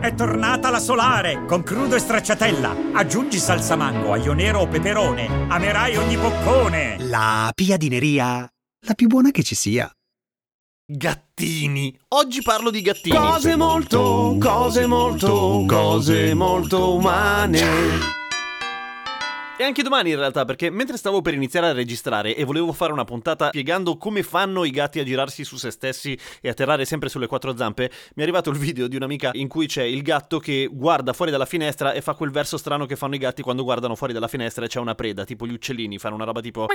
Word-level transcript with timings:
È 0.00 0.14
tornata 0.14 0.70
la 0.70 0.78
solare 0.78 1.44
con 1.46 1.62
crudo 1.62 1.94
e 1.94 1.98
stracciatella. 1.98 2.92
Aggiungi 2.94 3.38
salsa 3.38 3.76
mango, 3.76 4.12
aglio 4.12 4.32
nero 4.32 4.60
o 4.60 4.68
peperone. 4.68 5.26
Amerai 5.48 5.96
ogni 5.96 6.16
boccone. 6.16 6.96
La 7.00 7.50
piadineria, 7.54 8.48
la 8.86 8.94
più 8.94 9.08
buona 9.08 9.30
che 9.30 9.42
ci 9.42 9.54
sia. 9.54 9.90
Gattini. 10.88 11.98
Oggi 12.08 12.42
parlo 12.42 12.70
di 12.70 12.80
gattini. 12.80 13.16
Cose 13.16 13.56
molto, 13.56 14.36
cose 14.40 14.86
molto, 14.86 15.64
cose 15.66 16.32
molto 16.34 16.94
umane. 16.94 18.24
E 19.58 19.64
anche 19.64 19.82
domani 19.82 20.10
in 20.10 20.16
realtà, 20.16 20.44
perché 20.44 20.68
mentre 20.68 20.98
stavo 20.98 21.22
per 21.22 21.32
iniziare 21.32 21.68
a 21.68 21.72
registrare 21.72 22.36
e 22.36 22.44
volevo 22.44 22.74
fare 22.74 22.92
una 22.92 23.04
puntata 23.04 23.48
spiegando 23.48 23.96
come 23.96 24.22
fanno 24.22 24.64
i 24.64 24.70
gatti 24.70 24.98
a 24.98 25.04
girarsi 25.04 25.44
su 25.44 25.56
se 25.56 25.70
stessi 25.70 26.18
e 26.42 26.50
atterrare 26.50 26.84
sempre 26.84 27.08
sulle 27.08 27.26
quattro 27.26 27.56
zampe, 27.56 27.90
mi 28.16 28.20
è 28.20 28.22
arrivato 28.22 28.50
il 28.50 28.58
video 28.58 28.86
di 28.86 28.96
un'amica 28.96 29.30
in 29.32 29.48
cui 29.48 29.66
c'è 29.66 29.84
il 29.84 30.02
gatto 30.02 30.38
che 30.40 30.68
guarda 30.70 31.14
fuori 31.14 31.30
dalla 31.30 31.46
finestra 31.46 31.92
e 31.92 32.02
fa 32.02 32.12
quel 32.12 32.30
verso 32.30 32.58
strano 32.58 32.84
che 32.84 32.96
fanno 32.96 33.14
i 33.14 33.18
gatti 33.18 33.40
quando 33.40 33.64
guardano 33.64 33.94
fuori 33.94 34.12
dalla 34.12 34.28
finestra 34.28 34.66
e 34.66 34.68
c'è 34.68 34.78
una 34.78 34.94
preda, 34.94 35.24
tipo 35.24 35.46
gli 35.46 35.54
uccellini, 35.54 35.98
fanno 35.98 36.16
una 36.16 36.24
roba 36.24 36.42
tipo... 36.42 36.66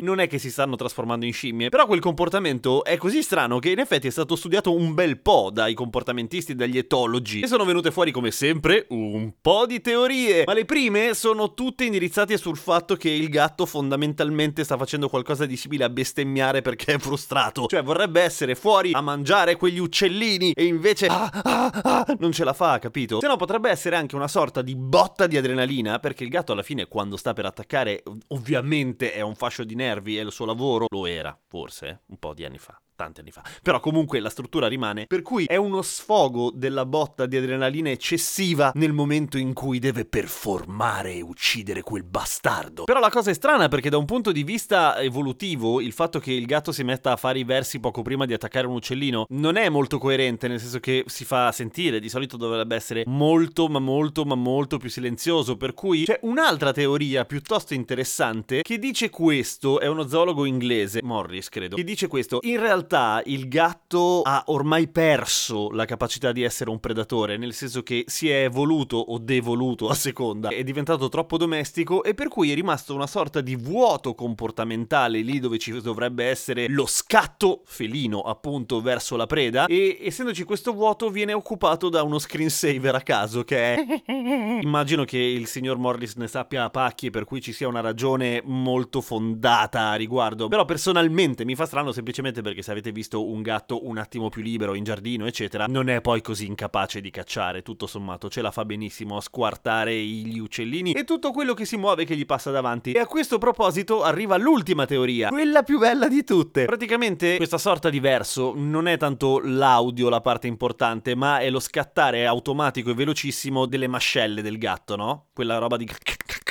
Non 0.00 0.18
è 0.18 0.28
che 0.28 0.38
si 0.38 0.50
stanno 0.50 0.76
trasformando 0.76 1.26
in 1.26 1.32
scimmie, 1.32 1.68
però 1.68 1.84
quel 1.86 2.00
comportamento 2.00 2.84
è 2.84 2.96
così 2.96 3.22
strano 3.22 3.58
che 3.58 3.70
in 3.70 3.80
effetti 3.80 4.06
è 4.06 4.10
stato 4.10 4.34
studiato 4.34 4.74
un 4.74 4.94
bel 4.94 5.18
po' 5.18 5.50
dai 5.52 5.74
comportamentisti 5.74 6.52
e 6.52 6.54
dagli 6.54 6.78
etologi 6.78 7.40
e 7.40 7.46
sono 7.46 7.64
venute 7.64 7.90
fuori 7.90 8.10
come 8.10 8.30
sempre 8.30 8.86
un 8.90 9.32
po' 9.40 9.66
di 9.66 9.80
teorie, 9.80 10.44
ma 10.46 10.54
le 10.54 10.64
prime 10.64 11.12
sono 11.12 11.52
tutte 11.52 11.84
indirizzate 12.00 12.38
sul 12.38 12.56
fatto 12.56 12.96
che 12.96 13.10
il 13.10 13.28
gatto 13.28 13.66
fondamentalmente 13.66 14.64
sta 14.64 14.78
facendo 14.78 15.10
qualcosa 15.10 15.44
di 15.44 15.54
simile 15.54 15.84
a 15.84 15.90
bestemmiare 15.90 16.62
perché 16.62 16.94
è 16.94 16.98
frustrato. 16.98 17.66
Cioè 17.66 17.82
vorrebbe 17.82 18.22
essere 18.22 18.54
fuori 18.54 18.92
a 18.92 19.02
mangiare 19.02 19.56
quegli 19.56 19.78
uccellini 19.78 20.52
e 20.52 20.64
invece 20.64 21.08
ah, 21.08 21.28
ah, 21.30 21.70
ah, 21.82 22.16
non 22.18 22.32
ce 22.32 22.44
la 22.44 22.54
fa, 22.54 22.78
capito? 22.78 23.20
Se 23.20 23.26
no 23.26 23.36
potrebbe 23.36 23.68
essere 23.68 23.96
anche 23.96 24.16
una 24.16 24.28
sorta 24.28 24.62
di 24.62 24.74
botta 24.74 25.26
di 25.26 25.36
adrenalina 25.36 25.98
perché 25.98 26.24
il 26.24 26.30
gatto 26.30 26.52
alla 26.52 26.62
fine 26.62 26.86
quando 26.86 27.18
sta 27.18 27.34
per 27.34 27.44
attaccare 27.44 28.02
ovviamente 28.28 29.12
è 29.12 29.20
un 29.20 29.34
fascio 29.34 29.64
di 29.64 29.74
nervi 29.74 30.16
e 30.16 30.22
il 30.22 30.32
suo 30.32 30.46
lavoro 30.46 30.86
lo 30.88 31.04
era, 31.04 31.38
forse, 31.48 32.04
un 32.06 32.18
po' 32.18 32.32
di 32.32 32.46
anni 32.46 32.58
fa 32.58 32.80
tanti 33.00 33.20
anni 33.20 33.30
fa. 33.30 33.42
Però 33.62 33.80
comunque 33.80 34.20
la 34.20 34.28
struttura 34.28 34.68
rimane, 34.68 35.06
per 35.06 35.22
cui 35.22 35.46
è 35.46 35.56
uno 35.56 35.80
sfogo 35.80 36.50
della 36.54 36.84
botta 36.84 37.24
di 37.26 37.36
adrenalina 37.36 37.90
eccessiva 37.90 38.72
nel 38.74 38.92
momento 38.92 39.38
in 39.38 39.54
cui 39.54 39.78
deve 39.78 40.04
performare 40.04 41.14
e 41.14 41.22
uccidere 41.22 41.82
quel 41.82 42.04
bastardo. 42.04 42.84
Però 42.84 43.00
la 43.00 43.10
cosa 43.10 43.30
è 43.30 43.34
strana 43.34 43.68
perché 43.68 43.88
da 43.88 43.96
un 43.96 44.04
punto 44.04 44.32
di 44.32 44.44
vista 44.44 45.00
evolutivo 45.00 45.80
il 45.80 45.92
fatto 45.92 46.18
che 46.18 46.32
il 46.32 46.44
gatto 46.44 46.72
si 46.72 46.84
metta 46.84 47.12
a 47.12 47.16
fare 47.16 47.38
i 47.38 47.44
versi 47.44 47.80
poco 47.80 48.02
prima 48.02 48.26
di 48.26 48.34
attaccare 48.34 48.66
un 48.66 48.74
uccellino 48.74 49.26
non 49.30 49.56
è 49.56 49.68
molto 49.68 49.98
coerente, 49.98 50.48
nel 50.48 50.60
senso 50.60 50.78
che 50.80 51.04
si 51.06 51.24
fa 51.24 51.50
sentire, 51.52 52.00
di 52.00 52.08
solito 52.08 52.36
dovrebbe 52.36 52.74
essere 52.74 53.04
molto 53.06 53.68
ma 53.68 53.78
molto 53.78 54.24
ma 54.24 54.34
molto 54.34 54.76
più 54.76 54.90
silenzioso, 54.90 55.56
per 55.56 55.72
cui 55.72 56.04
c'è 56.04 56.18
un'altra 56.22 56.72
teoria 56.72 57.24
piuttosto 57.24 57.74
interessante 57.74 58.60
che 58.62 58.78
dice 58.78 59.08
questo, 59.10 59.80
è 59.80 59.86
uno 59.86 60.06
zoologo 60.06 60.44
inglese, 60.44 61.00
Morris 61.02 61.48
credo, 61.48 61.76
che 61.76 61.84
dice 61.84 62.06
questo, 62.08 62.38
in 62.42 62.60
realtà 62.60 62.89
realtà 62.90 63.22
il 63.26 63.48
gatto 63.48 64.22
ha 64.22 64.42
ormai 64.46 64.88
perso 64.88 65.70
la 65.70 65.84
capacità 65.84 66.32
di 66.32 66.42
essere 66.42 66.70
un 66.70 66.80
predatore, 66.80 67.36
nel 67.36 67.52
senso 67.52 67.82
che 67.82 68.04
si 68.06 68.28
è 68.28 68.44
evoluto 68.44 68.96
o 68.96 69.18
devoluto 69.18 69.88
a 69.88 69.94
seconda, 69.94 70.48
è 70.48 70.64
diventato 70.64 71.08
troppo 71.08 71.36
domestico 71.36 72.02
e 72.02 72.14
per 72.14 72.28
cui 72.28 72.50
è 72.50 72.54
rimasto 72.54 72.94
una 72.94 73.06
sorta 73.06 73.40
di 73.40 73.54
vuoto 73.54 74.14
comportamentale 74.14 75.20
lì 75.20 75.38
dove 75.38 75.58
ci 75.58 75.78
dovrebbe 75.80 76.24
essere 76.24 76.66
lo 76.68 76.86
scatto 76.86 77.62
felino 77.64 78.22
appunto 78.22 78.80
verso 78.80 79.16
la 79.16 79.26
preda. 79.26 79.66
E 79.66 79.98
essendoci 80.02 80.42
questo 80.42 80.72
vuoto 80.72 81.10
viene 81.10 81.32
occupato 81.32 81.88
da 81.88 82.02
uno 82.02 82.18
screensaver 82.18 82.94
a 82.94 83.00
caso 83.00 83.44
che 83.44 83.74
è 83.74 83.84
immagino 84.62 85.04
che 85.04 85.18
il 85.18 85.46
signor 85.46 85.78
Morris 85.78 86.16
ne 86.16 86.26
sappia 86.26 86.64
a 86.64 86.70
pacchi 86.70 87.10
per 87.10 87.24
cui 87.24 87.40
ci 87.40 87.52
sia 87.52 87.68
una 87.68 87.80
ragione 87.80 88.42
molto 88.44 89.00
fondata 89.00 89.90
a 89.90 89.94
riguardo, 89.94 90.48
però 90.48 90.64
personalmente 90.64 91.44
mi 91.44 91.54
fa 91.54 91.66
strano 91.66 91.92
semplicemente 91.92 92.42
perché 92.42 92.62
se 92.62 92.70
avete 92.70 92.79
visto 92.88 93.28
un 93.28 93.42
gatto 93.42 93.86
un 93.86 93.98
attimo 93.98 94.30
più 94.30 94.40
libero 94.42 94.74
in 94.74 94.84
giardino, 94.84 95.26
eccetera, 95.26 95.66
non 95.66 95.88
è 95.88 96.00
poi 96.00 96.22
così 96.22 96.46
incapace 96.46 97.00
di 97.00 97.10
cacciare, 97.10 97.62
tutto 97.62 97.86
sommato 97.86 98.30
ce 98.30 98.40
la 98.40 98.50
fa 98.50 98.64
benissimo 98.64 99.16
a 99.16 99.20
squartare 99.20 99.94
gli 99.94 100.38
uccellini 100.38 100.92
e 100.92 101.04
tutto 101.04 101.30
quello 101.30 101.52
che 101.54 101.66
si 101.66 101.76
muove 101.76 102.04
che 102.04 102.16
gli 102.16 102.24
passa 102.24 102.50
davanti. 102.50 102.92
E 102.92 102.98
a 102.98 103.06
questo 103.06 103.38
proposito 103.38 104.02
arriva 104.02 104.36
l'ultima 104.36 104.86
teoria, 104.86 105.28
quella 105.28 105.62
più 105.62 105.78
bella 105.78 106.08
di 106.08 106.24
tutte. 106.24 106.64
Praticamente 106.64 107.36
questa 107.36 107.58
sorta 107.58 107.90
di 107.90 108.00
verso 108.00 108.54
non 108.56 108.88
è 108.88 108.96
tanto 108.96 109.40
l'audio 109.42 110.08
la 110.08 110.20
parte 110.20 110.46
importante, 110.46 111.14
ma 111.14 111.38
è 111.38 111.50
lo 111.50 111.60
scattare 111.60 112.26
automatico 112.26 112.90
e 112.90 112.94
velocissimo 112.94 113.66
delle 113.66 113.86
mascelle 113.86 114.42
del 114.42 114.58
gatto, 114.58 114.96
no? 114.96 115.26
Quella 115.32 115.58
roba 115.58 115.76
di 115.76 115.84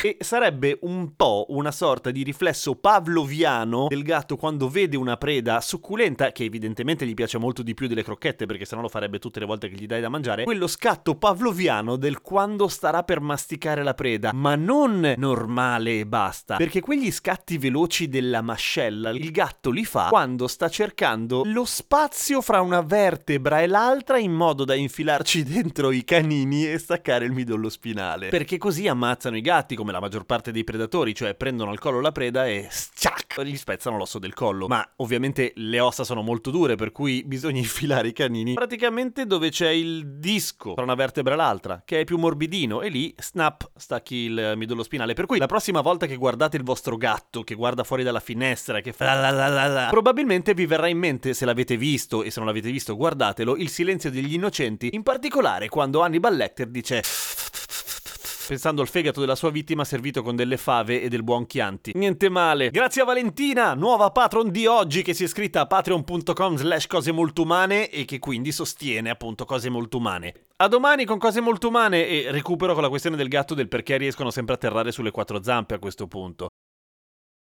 e 0.01 0.17
sarebbe 0.19 0.77
un 0.81 1.15
po' 1.15 1.45
una 1.49 1.71
sorta 1.71 2.11
di 2.11 2.23
riflesso 2.23 2.75
pavloviano 2.75 3.87
del 3.89 4.03
gatto 4.03 4.37
quando 4.37 4.69
vede 4.69 4.95
una 4.97 5.17
preda 5.17 5.61
succulenta, 5.61 6.31
che 6.31 6.45
evidentemente 6.45 7.05
gli 7.05 7.13
piace 7.13 7.37
molto 7.37 7.61
di 7.63 7.73
più 7.73 7.87
delle 7.87 8.03
crocchette 8.03 8.45
perché 8.45 8.65
sennò 8.65 8.81
lo 8.81 8.89
farebbe 8.89 9.19
tutte 9.19 9.39
le 9.39 9.45
volte 9.45 9.69
che 9.69 9.75
gli 9.75 9.85
dai 9.85 10.01
da 10.01 10.09
mangiare, 10.09 10.43
quello 10.43 10.67
scatto 10.67 11.15
pavloviano 11.15 11.95
del 11.95 12.21
quando 12.21 12.67
starà 12.67 13.03
per 13.03 13.19
masticare 13.19 13.83
la 13.83 13.93
preda, 13.93 14.31
ma 14.33 14.55
non 14.55 15.13
normale 15.17 15.99
e 15.99 16.05
basta, 16.05 16.55
perché 16.55 16.79
quegli 16.79 17.11
scatti 17.11 17.57
veloci 17.57 18.07
della 18.07 18.41
mascella 18.41 19.09
il 19.09 19.31
gatto 19.31 19.69
li 19.69 19.85
fa 19.85 20.07
quando 20.09 20.47
sta 20.47 20.69
cercando 20.69 21.43
lo 21.45 21.65
spazio 21.65 22.41
fra 22.41 22.61
una 22.61 22.81
vertebra 22.81 23.61
e 23.61 23.67
l'altra 23.67 24.17
in 24.17 24.31
modo 24.31 24.63
da 24.63 24.75
infilarci 24.75 25.43
dentro 25.49 25.91
i 25.91 26.03
canini 26.03 26.69
e 26.69 26.77
staccare 26.77 27.25
il 27.25 27.31
midollo 27.31 27.69
spinale, 27.69 28.29
perché 28.29 28.57
così 28.57 28.87
ammazzano 28.87 29.37
i 29.37 29.41
gatti 29.41 29.75
come 29.89 29.91
la 29.91 29.99
maggior 29.99 30.25
parte 30.25 30.51
dei 30.51 30.63
predatori, 30.63 31.15
cioè 31.15 31.33
prendono 31.33 31.71
al 31.71 31.79
collo 31.79 31.99
la 31.99 32.11
preda 32.11 32.47
e 32.47 32.67
sciac, 32.69 33.41
gli 33.41 33.55
spezzano 33.55 33.97
l'osso 33.97 34.19
del 34.19 34.33
collo. 34.33 34.67
Ma 34.67 34.87
ovviamente 34.97 35.53
le 35.55 35.79
ossa 35.79 36.03
sono 36.03 36.21
molto 36.21 36.51
dure, 36.51 36.75
per 36.75 36.91
cui 36.91 37.23
bisogna 37.25 37.57
infilare 37.59 38.09
i 38.09 38.13
canini 38.13 38.53
praticamente 38.53 39.25
dove 39.25 39.49
c'è 39.49 39.69
il 39.69 40.17
disco 40.19 40.73
tra 40.73 40.83
una 40.83 40.95
vertebra 40.95 41.33
e 41.33 41.37
l'altra, 41.37 41.81
che 41.83 42.01
è 42.01 42.03
più 42.03 42.17
morbidino, 42.17 42.81
e 42.81 42.89
lì 42.89 43.13
snap 43.17 43.69
stacchi 43.75 44.15
il 44.15 44.53
midollo 44.55 44.83
spinale. 44.83 45.13
Per 45.13 45.25
cui 45.25 45.39
la 45.39 45.47
prossima 45.47 45.81
volta 45.81 46.05
che 46.05 46.15
guardate 46.15 46.57
il 46.57 46.63
vostro 46.63 46.95
gatto 46.97 47.43
che 47.43 47.55
guarda 47.55 47.83
fuori 47.83 48.03
dalla 48.03 48.19
finestra, 48.19 48.81
che 48.81 48.93
fa 48.93 49.05
la 49.13 49.31
la 49.31 49.47
la 49.47 49.67
la, 49.67 49.87
probabilmente 49.89 50.53
vi 50.53 50.65
verrà 50.65 50.87
in 50.87 50.99
mente, 50.99 51.33
se 51.33 51.45
l'avete 51.45 51.77
visto 51.77 52.21
e 52.21 52.29
se 52.29 52.39
non 52.39 52.47
l'avete 52.47 52.69
visto, 52.69 52.95
guardatelo, 52.95 53.55
il 53.55 53.69
silenzio 53.69 54.11
degli 54.11 54.33
innocenti, 54.33 54.89
in 54.93 55.03
particolare 55.03 55.67
quando 55.69 56.01
Hannibal 56.01 56.35
Lecter 56.35 56.67
dice 56.67 57.01
pensando 58.49 58.81
al 58.81 58.87
fegato 58.87 59.19
della 59.19 59.35
sua 59.35 59.51
vittima 59.51 59.85
servito 59.85 60.23
con 60.23 60.35
delle 60.35 60.57
fave 60.57 61.03
e 61.03 61.07
del 61.07 61.21
buon 61.21 61.45
Chianti. 61.45 61.91
Niente 61.93 62.29
male. 62.29 62.71
Grazie 62.71 63.03
a 63.03 63.05
Valentina, 63.05 63.75
nuova 63.75 64.09
patron 64.09 64.49
di 64.49 64.65
oggi 64.65 65.03
che 65.03 65.13
si 65.13 65.21
è 65.21 65.25
iscritta 65.27 65.61
a 65.61 65.67
patreon.com 65.67 66.55
slash 66.55 66.87
cose 66.87 67.11
molto 67.11 67.43
umane 67.43 67.91
e 67.91 68.05
che 68.05 68.17
quindi 68.17 68.51
sostiene 68.51 69.11
appunto 69.11 69.45
cose 69.45 69.69
molto 69.69 69.97
umane. 69.97 70.33
A 70.55 70.67
domani 70.67 71.05
con 71.05 71.19
cose 71.19 71.41
molto 71.41 71.67
umane 71.67 72.07
e 72.07 72.31
recupero 72.31 72.73
con 72.73 72.81
la 72.81 72.89
questione 72.89 73.15
del 73.15 73.27
gatto 73.27 73.53
del 73.53 73.67
perché 73.67 73.97
riescono 73.97 74.31
sempre 74.31 74.53
a 74.53 74.57
atterrare 74.57 74.91
sulle 74.91 75.11
quattro 75.11 75.43
zampe 75.43 75.75
a 75.75 75.79
questo 75.79 76.07
punto. 76.07 76.47